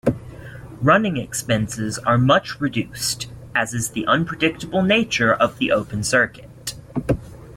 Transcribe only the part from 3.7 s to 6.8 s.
is the unpredictable nature of the open circuit.